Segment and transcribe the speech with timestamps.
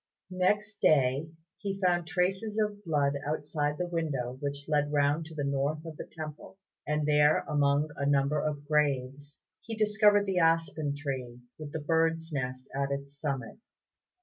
[0.33, 1.29] Next day
[1.59, 5.95] he found traces of blood outside the window which led round to the north of
[5.95, 11.71] the temple; and there among a number of graves he discovered the aspen tree with
[11.71, 13.59] the bird's nest at its summit.